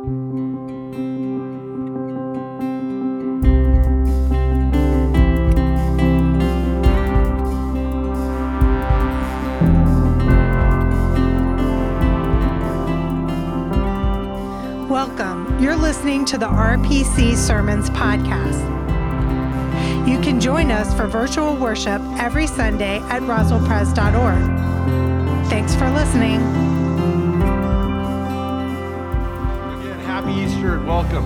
[0.00, 0.30] Welcome.
[15.60, 18.58] You're listening to the RPC Sermons Podcast.
[20.08, 25.50] You can join us for virtual worship every Sunday at roswellpres.org.
[25.50, 26.79] Thanks for listening.
[30.20, 31.24] Happy Easter and welcome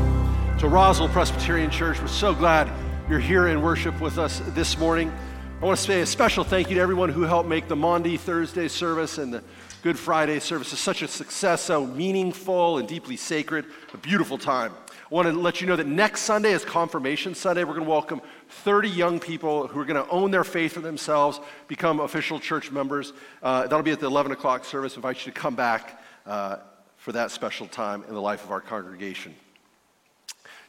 [0.56, 2.00] to Roswell Presbyterian Church.
[2.00, 2.70] We're so glad
[3.10, 5.12] you're here in worship with us this morning.
[5.60, 8.16] I want to say a special thank you to everyone who helped make the Maundy
[8.16, 9.42] Thursday service and the
[9.82, 14.72] Good Friday service such a success, so meaningful and deeply sacred, a beautiful time.
[14.88, 17.64] I want to let you know that next Sunday is Confirmation Sunday.
[17.64, 20.80] We're going to welcome 30 young people who are going to own their faith for
[20.80, 23.12] themselves, become official church members.
[23.42, 24.92] Uh, that'll be at the 11 o'clock service.
[24.92, 26.58] I invite you to come back uh,
[27.04, 29.34] for that special time in the life of our congregation.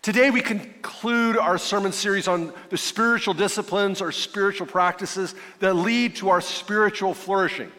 [0.01, 6.17] Today, we conclude our sermon series on the spiritual disciplines or spiritual practices that lead
[6.17, 7.71] to our spiritual flourishing.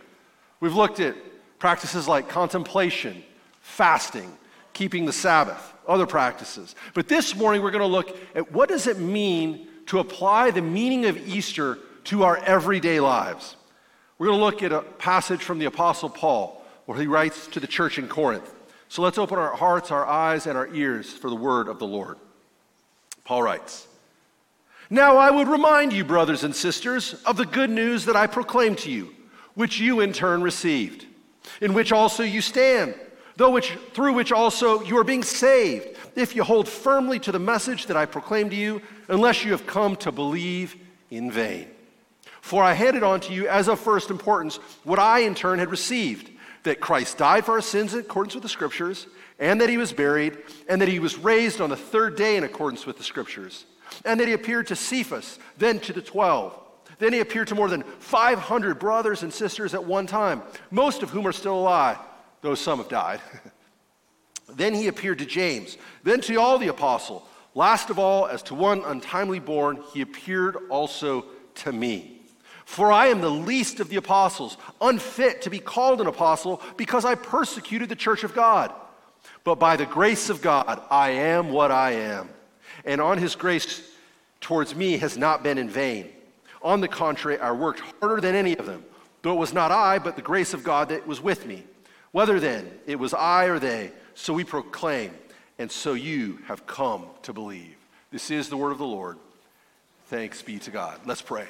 [0.60, 1.16] We've looked at
[1.58, 3.22] practices like contemplation,
[3.60, 4.32] fasting,
[4.72, 6.76] keeping the Sabbath, other practices.
[6.94, 10.62] But this morning, we're going to look at what does it mean to apply the
[10.62, 13.54] meaning of Easter to our everyday lives.
[14.16, 17.60] We're going to look at a passage from the Apostle Paul where he writes to
[17.60, 18.52] the church in Corinth.
[18.88, 21.86] So let's open our hearts, our eyes, and our ears for the word of the
[21.86, 22.16] Lord.
[23.24, 23.86] Paul writes
[24.88, 28.78] Now I would remind you, brothers and sisters, of the good news that I proclaimed
[28.78, 29.12] to you,
[29.54, 31.04] which you in turn received,
[31.60, 32.94] in which also you stand,
[33.34, 37.38] though which, through which also you are being saved, if you hold firmly to the
[37.40, 40.76] message that I proclaimed to you, unless you have come to believe
[41.10, 41.66] in vain.
[42.40, 45.70] For I handed on to you as of first importance what I in turn had
[45.70, 46.30] received
[46.66, 49.06] that Christ died for our sins in accordance with the Scriptures,
[49.38, 50.36] and that he was buried,
[50.68, 53.64] and that he was raised on the third day in accordance with the Scriptures,
[54.04, 56.58] and that he appeared to Cephas, then to the twelve.
[56.98, 61.10] Then he appeared to more than 500 brothers and sisters at one time, most of
[61.10, 61.98] whom are still alive,
[62.40, 63.20] though some have died.
[64.54, 67.22] then he appeared to James, then to all the apostles.
[67.54, 71.26] Last of all, as to one untimely born, he appeared also
[71.56, 72.15] to me.
[72.66, 77.04] For I am the least of the apostles, unfit to be called an apostle, because
[77.04, 78.72] I persecuted the church of God.
[79.44, 82.28] But by the grace of God, I am what I am.
[82.84, 83.88] And on his grace
[84.40, 86.10] towards me has not been in vain.
[86.60, 88.84] On the contrary, I worked harder than any of them,
[89.22, 91.62] though it was not I, but the grace of God that was with me.
[92.10, 95.14] Whether then it was I or they, so we proclaim,
[95.60, 97.76] and so you have come to believe.
[98.10, 99.18] This is the word of the Lord.
[100.06, 101.00] Thanks be to God.
[101.06, 101.46] Let's pray.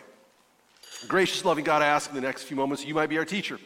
[1.09, 3.59] Gracious, loving God, I ask in the next few moments you might be our teacher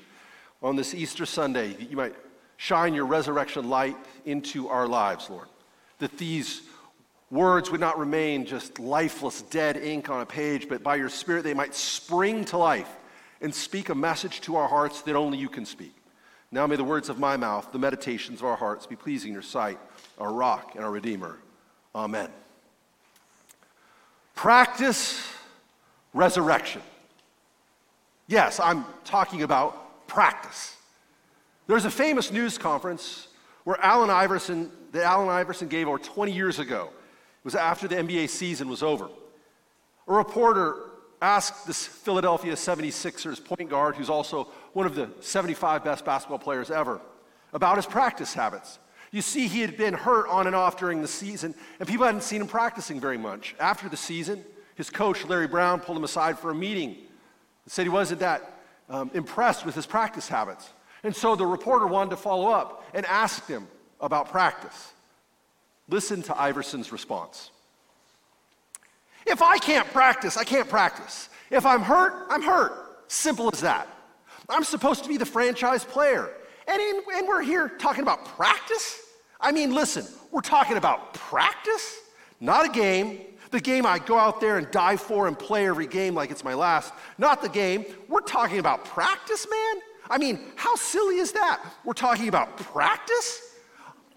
[0.62, 2.14] on this Easter Sunday, you might
[2.58, 3.96] shine your resurrection light
[4.26, 5.48] into our lives, Lord.
[5.98, 6.62] That these
[7.30, 11.44] words would not remain just lifeless, dead ink on a page, but by your Spirit
[11.44, 12.90] they might spring to life
[13.40, 15.94] and speak a message to our hearts that only you can speak.
[16.52, 19.34] Now may the words of my mouth, the meditations of our hearts be pleasing in
[19.34, 19.78] your sight,
[20.18, 21.38] our rock and our Redeemer.
[21.94, 22.28] Amen.
[24.34, 25.22] Practice
[26.12, 26.82] resurrection.
[28.30, 30.76] Yes, I'm talking about practice.
[31.66, 33.26] There's a famous news conference
[33.64, 36.90] where Allen Iverson, that Allen Iverson gave over 20 years ago.
[36.92, 39.08] It was after the NBA season was over.
[40.06, 40.76] A reporter
[41.20, 46.70] asked this Philadelphia 76ers point guard, who's also one of the 75 best basketball players
[46.70, 47.00] ever,
[47.52, 48.78] about his practice habits.
[49.10, 52.22] You see, he had been hurt on and off during the season, and people hadn't
[52.22, 53.56] seen him practicing very much.
[53.58, 54.44] After the season,
[54.76, 56.96] his coach, Larry Brown, pulled him aside for a meeting
[57.66, 60.70] said he wasn't that um, impressed with his practice habits.
[61.02, 63.68] And so the reporter wanted to follow up and asked him
[64.00, 64.92] about practice.
[65.88, 67.50] Listen to Iverson's response.
[69.26, 71.28] If I can't practice, I can't practice.
[71.50, 72.72] If I'm hurt, I'm hurt.
[73.08, 73.88] Simple as that.
[74.48, 76.30] I'm supposed to be the franchise player.
[76.66, 79.00] And, in, and we're here talking about practice?
[79.40, 81.98] I mean, listen, we're talking about practice,
[82.40, 83.20] not a game,
[83.50, 86.44] the game I go out there and die for and play every game like it's
[86.44, 86.92] my last.
[87.18, 87.84] Not the game.
[88.08, 89.82] We're talking about practice, man.
[90.08, 91.62] I mean, how silly is that?
[91.84, 93.54] We're talking about practice?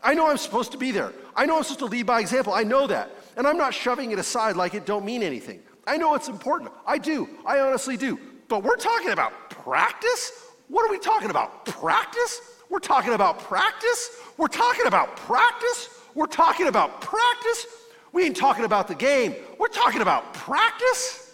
[0.04, 1.14] I know I'm supposed to be there.
[1.36, 2.54] I know I'm supposed to lead by example.
[2.54, 3.12] I know that.
[3.38, 5.62] And I'm not shoving it aside like it don't mean anything.
[5.88, 6.72] I know it's important.
[6.86, 7.30] I do.
[7.46, 8.20] I honestly do.
[8.48, 10.32] But we're talking about practice?
[10.68, 11.66] What are we talking about?
[11.66, 12.42] Practice?
[12.70, 14.18] We're talking about practice?
[14.38, 15.90] We're talking about practice?
[16.16, 17.66] We're talking about practice?
[18.13, 21.33] We ain't talking about the game, we're talking about practice.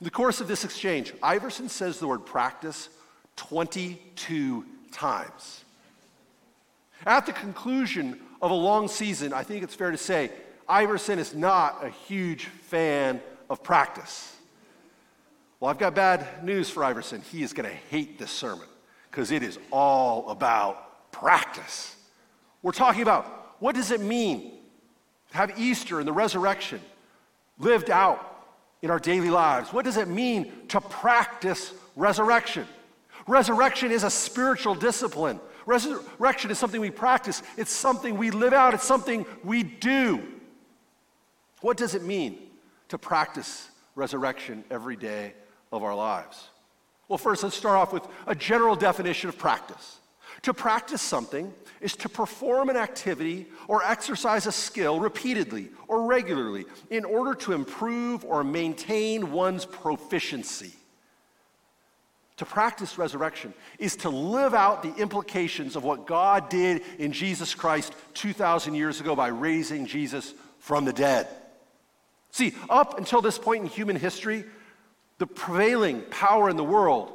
[0.00, 2.88] In the course of this exchange, Iverson says the word practice
[3.36, 5.64] 22 times.
[7.06, 10.30] At the conclusion of a long season, I think it's fair to say
[10.68, 14.36] Iverson is not a huge fan of practice.
[15.60, 17.22] Well, I've got bad news for Iverson.
[17.30, 18.66] He is going to hate this sermon
[19.10, 21.96] because it is all about practice.
[22.62, 24.59] We're talking about what does it mean
[25.32, 26.80] have Easter and the resurrection
[27.58, 28.26] lived out
[28.82, 29.72] in our daily lives?
[29.72, 32.66] What does it mean to practice resurrection?
[33.26, 35.40] Resurrection is a spiritual discipline.
[35.66, 40.22] Resurrection is something we practice, it's something we live out, it's something we do.
[41.60, 42.38] What does it mean
[42.88, 45.34] to practice resurrection every day
[45.70, 46.48] of our lives?
[47.08, 49.98] Well, first, let's start off with a general definition of practice.
[50.42, 56.64] To practice something is to perform an activity or exercise a skill repeatedly or regularly
[56.88, 60.72] in order to improve or maintain one's proficiency.
[62.38, 67.54] To practice resurrection is to live out the implications of what God did in Jesus
[67.54, 71.28] Christ 2,000 years ago by raising Jesus from the dead.
[72.30, 74.44] See, up until this point in human history,
[75.18, 77.12] the prevailing power in the world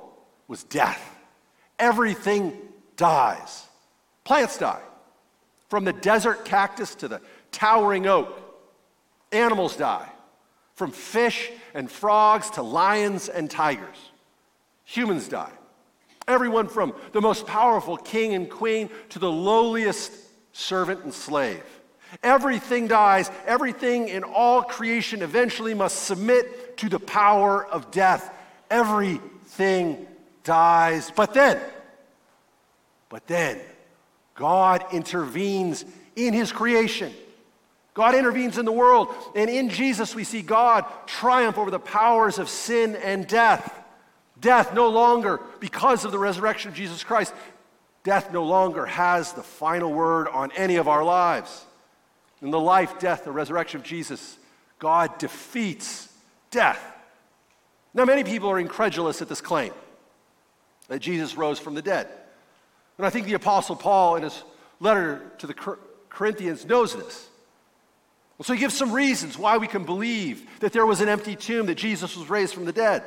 [0.48, 1.02] was death.
[1.80, 2.56] Everything
[2.98, 3.66] dies.
[4.24, 4.82] Plants die.
[5.70, 7.22] From the desert cactus to the
[7.52, 8.40] towering oak,
[9.32, 10.10] animals die.
[10.76, 13.98] From fish and frogs to lions and tigers
[14.86, 15.52] humans die.
[16.28, 20.12] Everyone from the most powerful king and queen to the lowliest
[20.54, 21.64] servant and slave.
[22.24, 23.30] Everything dies.
[23.46, 28.32] Everything in all creation eventually must submit to the power of death.
[28.72, 30.08] Everything
[30.44, 31.12] dies.
[31.16, 31.60] But then,
[33.16, 33.62] but then,
[34.34, 35.86] God intervenes
[36.18, 37.14] in his creation.
[37.94, 39.08] God intervenes in the world.
[39.38, 43.74] And in Jesus, we see God triumph over the powers of sin and death.
[44.38, 47.34] Death no longer, because of the resurrection of Jesus Christ,
[48.04, 51.64] death no longer has the final word on any of our lives.
[52.42, 54.38] In the life, death, the resurrection of Jesus,
[54.78, 56.12] God defeats
[56.52, 56.86] death.
[57.94, 59.72] Now, many people are incredulous at this claim
[60.90, 62.10] that Jesus rose from the dead.
[62.98, 64.44] And I think the Apostle Paul, in his
[64.80, 65.54] letter to the
[66.10, 67.30] Corinthians, knows this.
[68.42, 71.68] So he gives some reasons why we can believe that there was an empty tomb,
[71.68, 73.04] that Jesus was raised from the dead.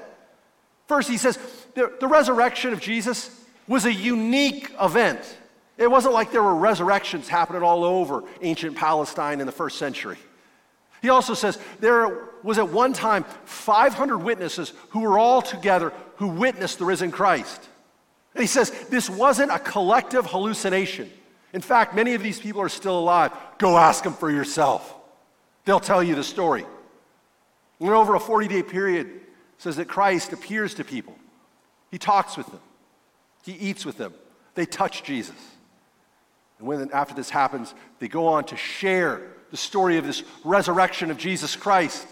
[0.86, 1.38] First, he says
[1.74, 3.30] the, the resurrection of Jesus
[3.66, 5.20] was a unique event.
[5.76, 10.16] It wasn't like there were resurrections happening all over ancient Palestine in the first century.
[11.02, 16.28] He also says there was at one time 500 witnesses who were all together who
[16.28, 17.67] witnessed the risen Christ.
[18.38, 21.10] And he says this wasn't a collective hallucination.
[21.52, 23.32] In fact, many of these people are still alive.
[23.58, 24.94] Go ask them for yourself.
[25.64, 26.64] They'll tell you the story.
[27.80, 29.22] And over a 40 day period,
[29.56, 31.16] says that Christ appears to people.
[31.90, 32.60] He talks with them.
[33.44, 34.14] He eats with them.
[34.54, 35.34] They touch Jesus.
[36.60, 41.10] And when after this happens, they go on to share the story of this resurrection
[41.10, 42.06] of Jesus Christ.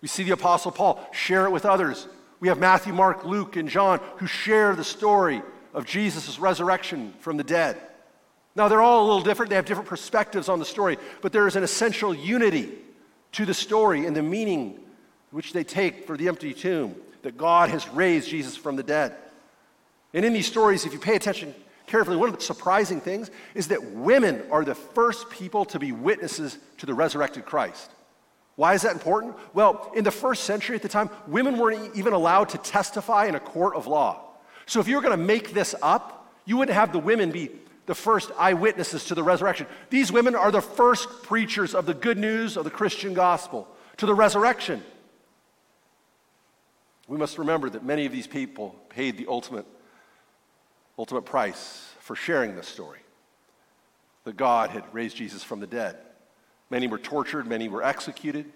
[0.00, 2.06] We see the Apostle Paul share it with others.
[2.38, 5.42] We have Matthew, Mark, Luke, and John who share the story
[5.76, 7.76] of Jesus' resurrection from the dead.
[8.56, 9.50] Now, they're all a little different.
[9.50, 12.72] They have different perspectives on the story, but there is an essential unity
[13.32, 14.80] to the story and the meaning
[15.30, 19.14] which they take for the empty tomb, that God has raised Jesus from the dead.
[20.14, 21.54] And in these stories, if you pay attention
[21.86, 25.92] carefully, one of the surprising things is that women are the first people to be
[25.92, 27.90] witnesses to the resurrected Christ.
[28.54, 29.34] Why is that important?
[29.52, 33.34] Well, in the first century at the time, women weren't even allowed to testify in
[33.34, 34.25] a court of law.
[34.66, 37.50] So if you were going to make this up, you wouldn't have the women be
[37.86, 39.66] the first eyewitnesses to the resurrection.
[39.90, 43.68] These women are the first preachers of the good news of the Christian gospel
[43.98, 44.82] to the resurrection.
[47.08, 49.66] We must remember that many of these people paid the ultimate,
[50.98, 52.98] ultimate price for sharing this story
[54.24, 55.96] that God had raised Jesus from the dead.
[56.68, 58.46] Many were tortured, many were executed.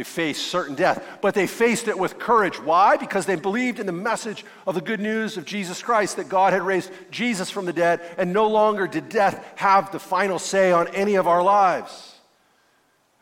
[0.00, 2.58] They faced certain death, but they faced it with courage.
[2.58, 2.96] Why?
[2.96, 6.54] Because they believed in the message of the good news of Jesus Christ that God
[6.54, 10.72] had raised Jesus from the dead, and no longer did death have the final say
[10.72, 12.14] on any of our lives.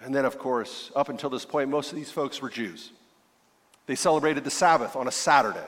[0.01, 2.93] And then, of course, up until this point, most of these folks were Jews.
[3.87, 5.67] They celebrated the Sabbath on a Saturday.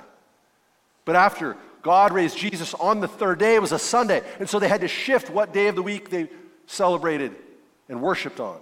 [1.05, 4.23] But after God raised Jesus on the third day, it was a Sunday.
[4.39, 6.29] And so they had to shift what day of the week they
[6.67, 7.35] celebrated
[7.89, 8.61] and worshiped on.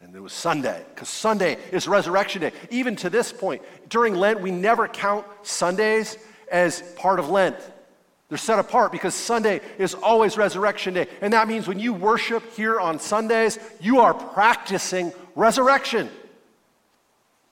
[0.00, 2.52] And it was Sunday, because Sunday is Resurrection Day.
[2.70, 6.16] Even to this point, during Lent, we never count Sundays
[6.50, 7.56] as part of Lent.
[8.28, 11.08] They're set apart because Sunday is always Resurrection Day.
[11.20, 16.08] And that means when you worship here on Sundays, you are practicing resurrection.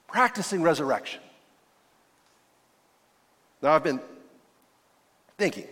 [0.07, 1.21] Practicing resurrection.
[3.61, 4.01] Now, I've been
[5.37, 5.67] thinking,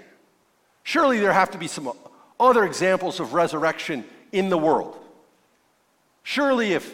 [0.83, 1.91] surely there have to be some
[2.39, 4.99] other examples of resurrection in the world.
[6.29, 6.93] Surely, if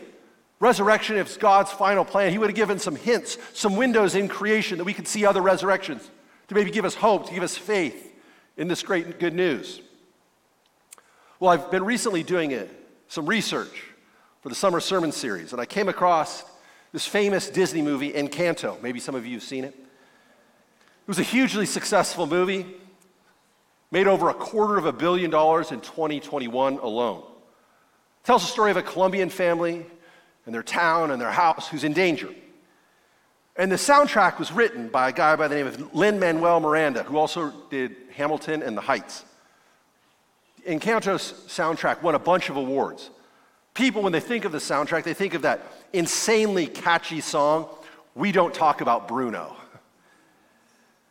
[0.61, 4.77] resurrection is God's final plan, He would have given some hints, some windows in creation
[4.77, 6.11] that we could see other resurrections
[6.49, 8.15] to maybe give us hope, to give us faith
[8.59, 9.81] in this great good news.
[11.41, 12.67] Well, I've been recently doing a,
[13.09, 13.85] some research
[14.43, 16.45] for the summer sermon series, and I came across
[16.93, 18.83] this famous Disney movie, Encanto.
[18.83, 19.75] Maybe some of you have seen it.
[19.75, 22.67] It was a hugely successful movie,
[23.91, 27.23] made over a quarter of a billion dollars in 2021 alone.
[28.25, 29.85] Tells the story of a Colombian family
[30.47, 32.29] and their town and their house who's in danger.
[33.57, 37.03] And the soundtrack was written by a guy by the name of Lin Manuel Miranda,
[37.03, 39.25] who also did Hamilton and The Heights.
[40.67, 43.11] Encanto's soundtrack won a bunch of awards.
[43.75, 45.61] People, when they think of the soundtrack, they think of that
[45.93, 47.69] insanely catchy song,
[48.15, 49.57] We Don't Talk About Bruno.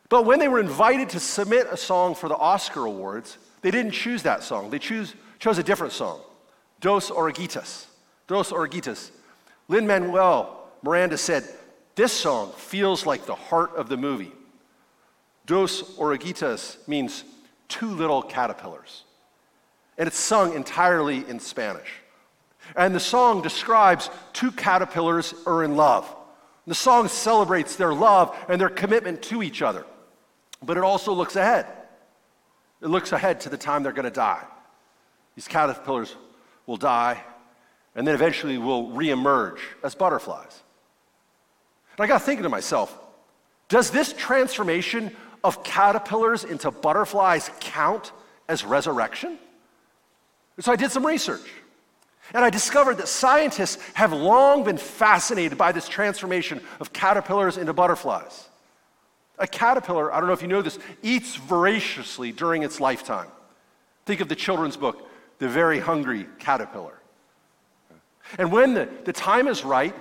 [0.09, 3.91] But when they were invited to submit a song for the Oscar Awards, they didn't
[3.91, 4.69] choose that song.
[4.69, 6.19] They choose, chose a different song,
[6.81, 7.85] Dos Oruguitas.
[8.27, 9.11] Dos Oruguitas.
[9.67, 11.47] Lin Manuel Miranda said,
[11.95, 14.31] This song feels like the heart of the movie.
[15.45, 17.23] Dos Oruguitas means
[17.67, 19.03] two little caterpillars.
[19.97, 21.89] And it's sung entirely in Spanish.
[22.75, 26.13] And the song describes two caterpillars are in love.
[26.65, 29.85] The song celebrates their love and their commitment to each other.
[30.63, 31.65] But it also looks ahead.
[32.81, 34.43] It looks ahead to the time they're going to die.
[35.35, 36.15] These caterpillars
[36.65, 37.23] will die
[37.95, 40.61] and then eventually will reemerge as butterflies.
[41.97, 42.97] And I got thinking to myself,
[43.67, 48.11] does this transformation of caterpillars into butterflies count
[48.47, 49.37] as resurrection?
[50.55, 51.47] And so I did some research.
[52.33, 57.73] And I discovered that scientists have long been fascinated by this transformation of caterpillars into
[57.73, 58.47] butterflies.
[59.37, 63.27] A caterpillar, I don't know if you know this, eats voraciously during its lifetime.
[64.05, 65.09] Think of the children's book,
[65.41, 67.01] The Very Hungry Caterpillar.
[68.37, 69.95] And when the, the time is right,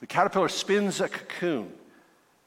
[0.00, 1.72] the caterpillar spins a cocoon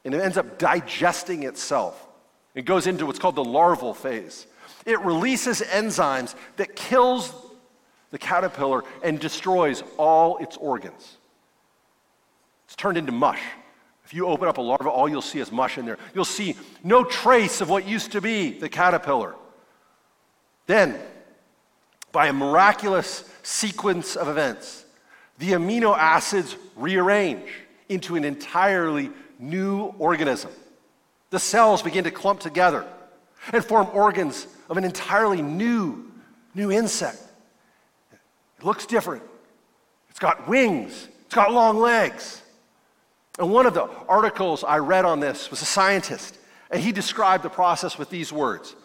[0.03, 2.09] and it ends up digesting itself.
[2.55, 4.47] It goes into what's called the larval phase.
[4.85, 7.33] It releases enzymes that kills
[8.09, 11.15] the caterpillar and destroys all its organs.
[12.65, 13.41] It's turned into mush.
[14.03, 15.99] If you open up a larva, all you'll see is mush in there.
[16.13, 19.35] You'll see no trace of what used to be the caterpillar.
[20.67, 20.99] Then,
[22.11, 24.85] by a miraculous sequence of events,
[25.39, 27.49] the amino acids rearrange
[27.89, 30.51] into an entirely new organism.
[31.29, 32.85] The cells begin to clump together
[33.51, 36.11] and form organs of an entirely new,
[36.53, 37.19] new insect.
[38.59, 39.23] It looks different.
[40.09, 42.41] It's got wings, it's got long legs.
[43.39, 46.37] And one of the articles I read on this was a scientist,
[46.69, 48.75] and he described the process with these words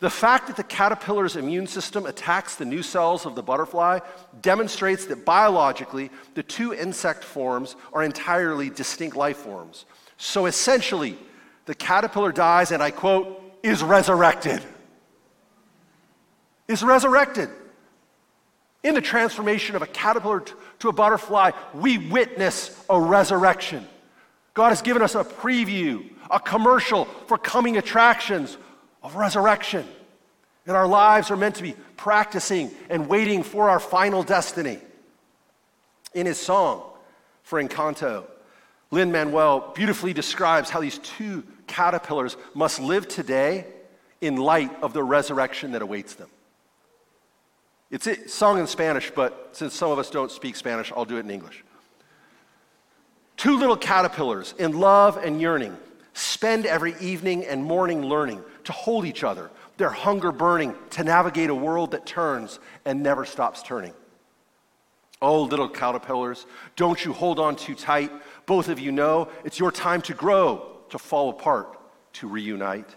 [0.00, 4.00] The fact that the caterpillar's immune system attacks the new cells of the butterfly
[4.40, 9.84] demonstrates that biologically, the two insect forms are entirely distinct life forms.
[10.16, 11.18] So essentially,
[11.66, 14.62] the caterpillar dies, and I quote, is resurrected.
[16.66, 17.50] Is resurrected.
[18.82, 20.44] In the transformation of a caterpillar
[20.78, 23.86] to a butterfly, we witness a resurrection.
[24.54, 28.56] God has given us a preview, a commercial for coming attractions
[29.02, 29.86] of resurrection.
[30.66, 34.78] And our lives are meant to be practicing and waiting for our final destiny.
[36.14, 36.82] In his song
[37.42, 38.24] for Encanto,
[38.90, 43.66] Lin Manuel beautifully describes how these two caterpillars must live today
[44.20, 46.28] in light of the resurrection that awaits them.
[47.90, 51.16] It's a song in Spanish, but since some of us don't speak Spanish, I'll do
[51.16, 51.64] it in English.
[53.36, 55.76] Two little caterpillars in love and yearning
[56.12, 61.50] spend every evening and morning learning to hold each other, their hunger burning to navigate
[61.50, 63.94] a world that turns and never stops turning.
[65.22, 68.10] Oh, little caterpillars, don't you hold on too tight.
[68.46, 71.78] Both of you know it's your time to grow, to fall apart,
[72.14, 72.88] to reunite.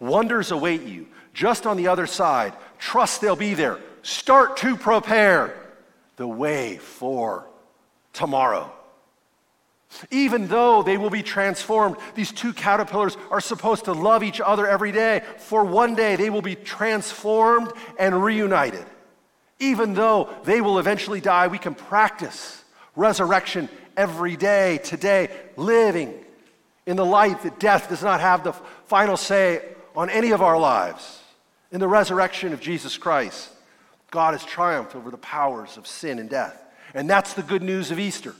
[0.00, 2.54] Wonders await you just on the other side.
[2.78, 5.56] Trust they'll be there start to prepare
[6.16, 7.48] the way for
[8.12, 8.70] tomorrow.
[10.10, 14.66] Even though they will be transformed, these two caterpillars are supposed to love each other
[14.66, 18.84] every day, for one day they will be transformed and reunited.
[19.60, 22.62] Even though they will eventually die, we can practice
[22.96, 26.12] resurrection every day, today, living
[26.86, 28.52] in the light that death does not have the
[28.86, 29.62] final say
[29.96, 31.22] on any of our lives,
[31.70, 33.50] in the resurrection of Jesus Christ.
[34.10, 36.60] God has triumphed over the powers of sin and death.
[36.94, 38.34] And that's the good news of Easter.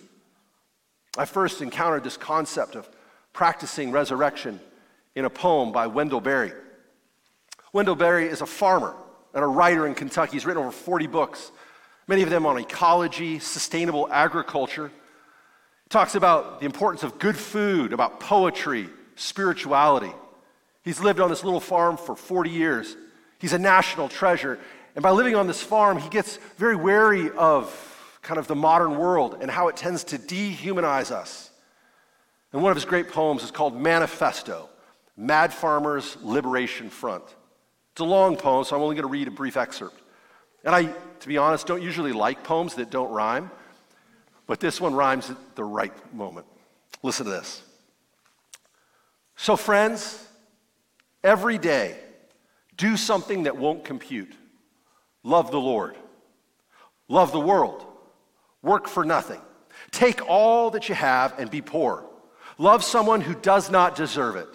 [1.16, 2.88] I first encountered this concept of
[3.32, 4.60] practicing resurrection
[5.14, 6.52] in a poem by Wendell Berry.
[7.72, 8.94] Wendell Berry is a farmer
[9.32, 10.32] and a writer in Kentucky.
[10.32, 11.52] He's written over 40 books,
[12.08, 14.88] many of them on ecology, sustainable agriculture.
[14.88, 20.12] He talks about the importance of good food, about poetry, spirituality.
[20.82, 22.96] He's lived on this little farm for 40 years.
[23.38, 24.58] He's a national treasure.
[24.94, 27.68] And by living on this farm, he gets very wary of
[28.24, 31.50] kind of the modern world and how it tends to dehumanize us.
[32.52, 34.68] And one of his great poems is called Manifesto
[35.16, 37.22] Mad Farmers Liberation Front.
[37.92, 40.00] It's a long poem, so I'm only going to read a brief excerpt.
[40.64, 40.86] And I,
[41.20, 43.50] to be honest, don't usually like poems that don't rhyme,
[44.46, 46.46] but this one rhymes at the right moment.
[47.02, 47.62] Listen to this.
[49.36, 50.26] So, friends,
[51.22, 51.96] every day,
[52.76, 54.32] do something that won't compute.
[55.22, 55.96] Love the Lord.
[57.08, 57.86] Love the world.
[58.64, 59.40] Work for nothing.
[59.92, 62.04] Take all that you have and be poor.
[62.58, 64.48] Love someone who does not deserve it.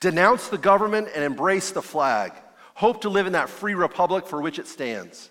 [0.00, 2.32] Denounce the government and embrace the flag.
[2.74, 5.30] Hope to live in that free republic for which it stands.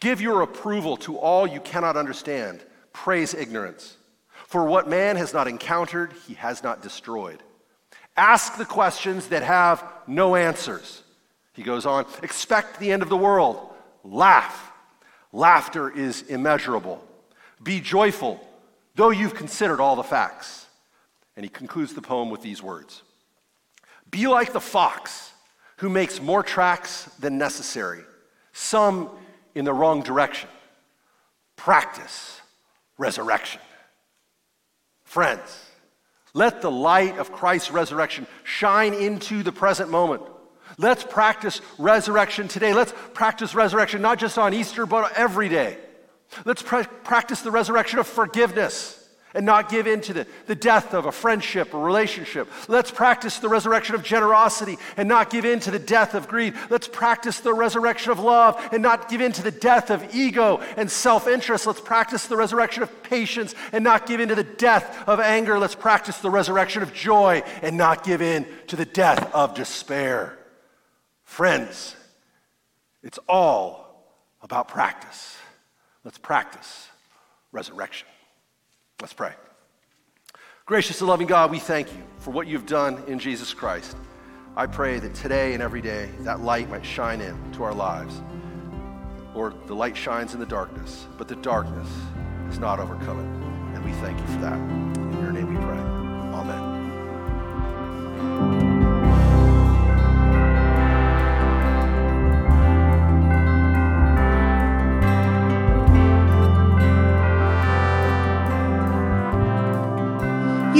[0.00, 2.64] Give your approval to all you cannot understand.
[2.92, 3.96] Praise ignorance.
[4.46, 7.42] For what man has not encountered, he has not destroyed.
[8.16, 11.02] Ask the questions that have no answers.
[11.54, 13.72] He goes on, expect the end of the world.
[14.04, 14.72] Laugh.
[15.34, 17.04] Laughter is immeasurable.
[17.60, 18.40] Be joyful,
[18.94, 20.66] though you've considered all the facts.
[21.36, 23.02] And he concludes the poem with these words
[24.08, 25.32] Be like the fox
[25.78, 28.04] who makes more tracks than necessary,
[28.52, 29.10] some
[29.56, 30.48] in the wrong direction.
[31.56, 32.40] Practice
[32.96, 33.60] resurrection.
[35.02, 35.64] Friends,
[36.32, 40.22] let the light of Christ's resurrection shine into the present moment.
[40.78, 42.72] Let's practice resurrection today.
[42.72, 45.78] Let's practice resurrection not just on Easter, but every day.
[46.44, 49.00] Let's practice the resurrection of forgiveness
[49.34, 52.48] and not give in to the, the death of a friendship or relationship.
[52.68, 56.54] Let's practice the resurrection of generosity and not give in to the death of greed.
[56.70, 60.60] Let's practice the resurrection of love and not give in to the death of ego
[60.76, 61.66] and self interest.
[61.66, 65.58] Let's practice the resurrection of patience and not give in to the death of anger.
[65.58, 70.38] Let's practice the resurrection of joy and not give in to the death of despair.
[71.34, 71.96] Friends,
[73.02, 74.06] it's all
[74.40, 75.36] about practice.
[76.04, 76.86] Let's practice
[77.50, 78.06] resurrection.
[79.00, 79.32] Let's pray.
[80.64, 83.96] Gracious and loving God, we thank you for what you've done in Jesus Christ.
[84.54, 88.22] I pray that today and every day that light might shine in to our lives.
[89.34, 91.88] Lord, the light shines in the darkness, but the darkness
[92.48, 93.18] is not overcome.
[93.74, 95.03] And we thank you for that.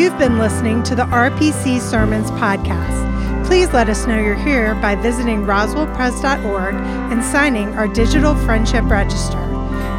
[0.05, 3.47] You've been listening to the RPC Sermons podcast.
[3.47, 9.41] Please let us know you're here by visiting roswellpres.org and signing our digital friendship register.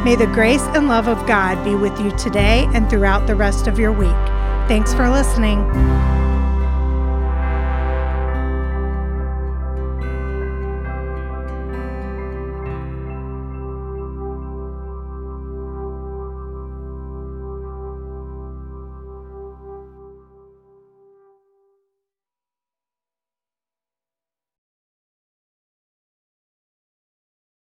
[0.04, 3.66] May the grace and love of God be with you today and throughout the rest
[3.66, 4.10] of your week.
[4.68, 5.66] Thanks for listening.